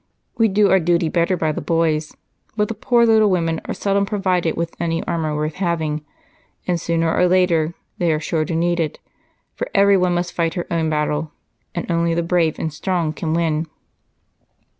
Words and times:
We 0.35 0.47
do 0.47 0.71
our 0.71 0.79
duty 0.79 1.09
better 1.09 1.37
by 1.37 1.51
the 1.51 1.61
boys, 1.61 2.15
but 2.57 2.69
the 2.69 2.73
poor 2.73 3.05
little 3.05 3.29
women 3.29 3.61
are 3.65 3.73
seldom 3.75 4.07
provided 4.07 4.57
with 4.57 4.75
any 4.81 5.03
armor 5.03 5.35
worth 5.35 5.53
having, 5.61 6.03
and 6.65 6.81
sooner 6.81 7.15
or 7.15 7.27
later 7.27 7.75
they 7.99 8.11
are 8.11 8.19
sure 8.19 8.43
to 8.45 8.55
need 8.55 8.79
it, 8.79 8.97
for 9.53 9.69
every 9.75 9.97
one 9.97 10.15
must 10.15 10.33
fight 10.33 10.55
her 10.55 10.65
own 10.71 10.89
battle, 10.89 11.33
and 11.75 11.91
only 11.91 12.15
the 12.15 12.23
brave 12.23 12.57
and 12.57 12.73
strong 12.73 13.13
can 13.13 13.35
win." 13.35 13.67